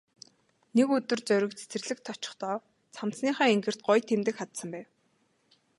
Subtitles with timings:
[0.75, 2.57] Нэг өдөр Зориг цэцэрлэгт очихдоо
[2.95, 4.87] цамцныхаа энгэрт гоё тэмдэг хадсан байв.